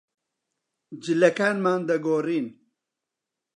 جلەکانمان 1.03 1.81
دەگۆڕین. 1.89 2.47